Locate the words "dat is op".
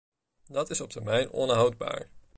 0.47-0.89